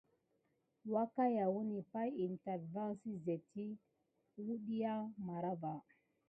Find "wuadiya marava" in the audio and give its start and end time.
4.43-5.73